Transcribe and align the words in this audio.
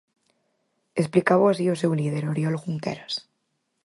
Explicábao 1.01 1.45
así 1.49 1.65
o 1.73 1.79
seu 1.81 1.91
líder, 1.99 2.23
Oriol 2.31 2.55
Junqueras. 2.61 3.13